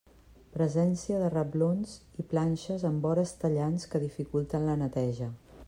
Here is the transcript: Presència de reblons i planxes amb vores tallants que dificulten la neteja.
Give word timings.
Presència 0.53 1.19
de 1.23 1.27
reblons 1.33 1.93
i 2.23 2.25
planxes 2.33 2.87
amb 2.91 3.07
vores 3.09 3.35
tallants 3.45 3.87
que 3.93 4.05
dificulten 4.07 4.67
la 4.71 4.79
neteja. 4.85 5.33